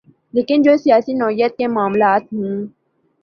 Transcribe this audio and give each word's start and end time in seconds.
لیکن 0.33 0.61
جو 0.61 0.73
سیاسی 0.77 1.13
نوعیت 1.13 1.57
کے 1.57 1.67
معاملات 1.67 2.23
ہوں۔ 2.33 2.55